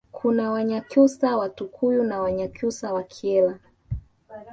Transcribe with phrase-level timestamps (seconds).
[0.11, 3.59] Kuna Wanyakyusa wa Tukuyu na Wanyakyusa wa Kyela